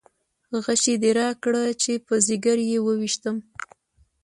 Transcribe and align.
غشی 0.63 0.95
دې 1.01 1.11
راکړه 1.19 1.63
چې 1.81 1.91
په 2.05 2.15
ځګر 2.27 2.57
یې 2.69 2.77
وویشتم. 2.87 3.37